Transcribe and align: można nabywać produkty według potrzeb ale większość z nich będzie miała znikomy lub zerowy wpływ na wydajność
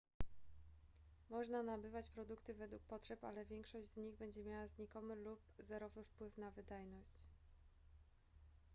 można 1.29 1.63
nabywać 1.63 2.09
produkty 2.09 2.53
według 2.53 2.81
potrzeb 2.83 3.23
ale 3.23 3.45
większość 3.45 3.87
z 3.89 3.95
nich 3.97 4.15
będzie 4.15 4.43
miała 4.43 4.67
znikomy 4.67 5.15
lub 5.15 5.39
zerowy 5.59 6.03
wpływ 6.03 6.37
na 6.37 6.51
wydajność 6.51 7.27